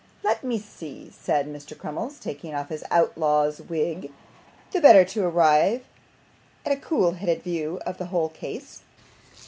'Let 0.23 0.43
me 0.43 0.57
see,' 0.57 1.11
said 1.11 1.45
Mr. 1.45 1.77
Crummles, 1.77 2.17
taking 2.19 2.55
off 2.55 2.69
his 2.69 2.83
outlaw's 2.89 3.61
wig, 3.61 4.11
the 4.71 4.81
better 4.81 5.05
to 5.05 5.23
arrive 5.25 5.85
at 6.65 6.71
a 6.71 6.75
cool 6.81 7.11
headed 7.11 7.43
view 7.43 7.79
of 7.85 7.99
the 7.99 8.07
whole 8.07 8.29
case. 8.29 8.81